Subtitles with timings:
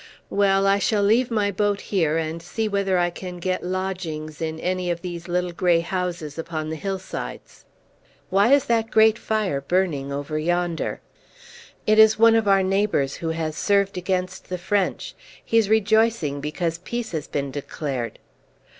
[0.31, 4.59] Well, I shall leave my boat here, and see whether I can get lodgings in
[4.59, 7.65] any of these little grey houses upon the hillsides.
[8.31, 11.01] Why is that great fire burning over yonder?"
[11.85, 15.13] "It is one of our neighbours who has served against the French.
[15.45, 18.17] He is rejoicing because peace has been declared."